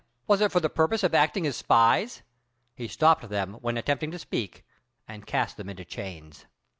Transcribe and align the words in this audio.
was 0.25 0.41
it 0.41 0.51
for 0.51 0.59
the 0.59 0.67
purpose 0.67 1.03
of 1.03 1.13
acting 1.13 1.45
as 1.45 1.55
spies?" 1.55 2.23
He 2.73 2.87
stopped 2.87 3.29
them 3.29 3.59
when 3.61 3.77
attempting 3.77 4.09
to 4.09 4.17
speak, 4.17 4.65
and 5.07 5.27
cast 5.27 5.57
them 5.57 5.69
into 5.69 5.85
chains. 5.85 6.47